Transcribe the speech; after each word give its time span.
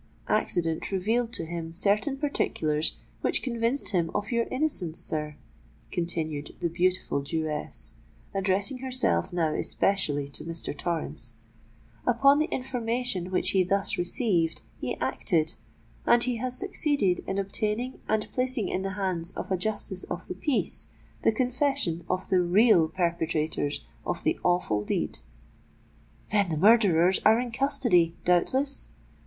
Accident 0.29 0.91
revealed 0.91 1.31
to 1.33 1.45
him 1.45 1.71
certain 1.71 2.17
particulars 2.17 2.95
which 3.21 3.43
convinced 3.43 3.89
him 3.89 4.09
of 4.15 4.31
your 4.31 4.45
innocence, 4.49 4.97
sir," 4.97 5.35
continued 5.91 6.55
the 6.59 6.71
beautiful 6.71 7.21
Jewess, 7.21 7.93
addressing 8.33 8.79
herself 8.79 9.31
now 9.31 9.53
especially 9.53 10.27
to 10.29 10.43
Mr. 10.43 10.75
Torrens: 10.75 11.35
"upon 12.07 12.39
the 12.39 12.47
information 12.49 13.29
which 13.29 13.51
he 13.51 13.63
thus 13.63 13.99
received, 13.99 14.63
he 14.79 14.95
acted—and 14.99 16.23
he 16.23 16.37
has 16.37 16.57
succeeded 16.57 17.19
in 17.27 17.37
obtaining 17.37 17.99
and 18.07 18.27
placing 18.31 18.69
in 18.69 18.81
the 18.81 18.93
hands 18.93 19.29
of 19.37 19.51
a 19.51 19.55
Justice 19.55 20.03
of 20.05 20.25
the 20.27 20.33
Peace 20.33 20.87
the 21.21 21.31
confession 21.31 22.03
of 22.09 22.27
the 22.29 22.41
real 22.41 22.87
perpetrators 22.87 23.81
of 24.03 24.23
the 24.23 24.39
awful 24.43 24.83
deed——" 24.83 25.19
"Then 26.31 26.49
the 26.49 26.57
murderers 26.57 27.19
are 27.23 27.39
in 27.39 27.51
custody, 27.51 28.15
doubtless?" 28.25 28.89